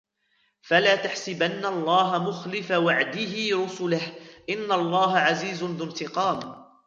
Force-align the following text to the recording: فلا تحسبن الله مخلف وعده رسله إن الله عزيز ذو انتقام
فلا 0.61 0.95
تحسبن 0.95 1.65
الله 1.65 2.23
مخلف 2.29 2.71
وعده 2.71 3.31
رسله 3.65 4.01
إن 4.49 4.71
الله 4.71 5.17
عزيز 5.19 5.63
ذو 5.63 5.85
انتقام 5.85 6.65